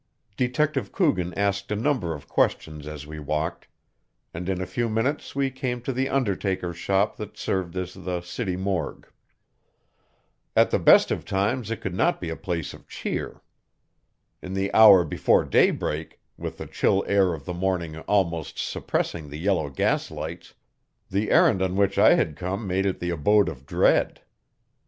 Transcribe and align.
Detective 0.35 0.91
Coogan 0.91 1.31
asked 1.35 1.71
a 1.71 1.75
number 1.75 2.15
of 2.15 2.27
questions 2.27 2.87
as 2.87 3.05
we 3.05 3.19
walked, 3.19 3.67
and 4.33 4.49
in 4.49 4.59
a 4.59 4.65
few 4.65 4.89
minutes 4.89 5.35
we 5.35 5.51
came 5.51 5.79
to 5.83 5.93
the 5.93 6.09
undertaker's 6.09 6.77
shop 6.77 7.17
that 7.17 7.37
served 7.37 7.77
as 7.77 7.93
the 7.93 8.19
city 8.21 8.57
morgue. 8.57 9.05
At 10.55 10.71
the 10.71 10.79
best 10.79 11.11
of 11.11 11.23
times 11.23 11.69
it 11.69 11.81
could 11.81 11.93
not 11.93 12.19
be 12.19 12.29
a 12.31 12.35
place 12.35 12.73
of 12.73 12.87
cheer. 12.87 13.41
In 14.41 14.55
the 14.55 14.73
hour 14.73 15.03
before 15.05 15.43
daybreak, 15.45 16.19
with 16.35 16.57
the 16.57 16.65
chill 16.65 17.03
air 17.05 17.35
of 17.35 17.45
the 17.45 17.53
morning 17.53 17.99
almost 18.07 18.57
suppressing 18.57 19.29
the 19.29 19.37
yellow 19.37 19.69
gaslights, 19.69 20.55
the 21.11 21.29
errand 21.29 21.61
on 21.61 21.75
which 21.75 21.99
I 21.99 22.15
had 22.15 22.35
come 22.35 22.65
made 22.65 22.87
it 22.87 22.99
the 22.99 23.11
abode 23.11 23.47
of 23.47 23.67
dread. 23.67 24.21